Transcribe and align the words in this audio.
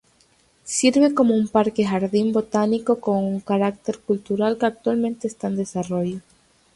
Sirve 0.63 1.13
como 1.13 1.35
un 1.35 1.47
parque-jardín 1.47 2.31
botánico 2.33 2.99
con 2.99 3.39
carácter 3.39 3.99
cultural 3.99 4.57
que 4.57 4.65
actualmente 4.65 5.27
está 5.27 5.45
en 5.45 5.57
desarrollo. 5.57 6.21